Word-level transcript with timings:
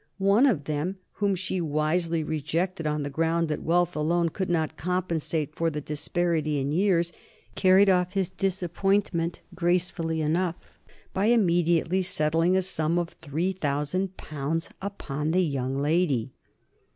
One 0.17 0.47
of 0.47 0.63
them, 0.63 0.97
whom 1.17 1.35
she 1.35 1.61
wisely 1.61 2.23
rejected 2.23 2.87
on 2.87 3.03
the 3.03 3.09
ground 3.11 3.49
that 3.49 3.61
wealth 3.61 3.95
alone 3.95 4.29
could 4.29 4.49
not 4.49 4.75
compensate 4.75 5.53
for 5.53 5.69
the 5.69 5.79
disparity 5.79 6.57
in 6.59 6.71
years, 6.71 7.13
carried 7.53 7.87
off 7.87 8.13
his 8.13 8.27
disappointment 8.31 9.41
gracefully 9.53 10.19
enough 10.21 10.71
by 11.13 11.27
immediately 11.27 12.01
settling 12.01 12.57
a 12.57 12.63
sum 12.63 12.97
of 12.97 13.09
three 13.09 13.51
thousand 13.51 14.17
pounds 14.17 14.71
upon 14.81 15.29
the 15.29 15.43
young 15.43 15.75
lady. 15.75 16.31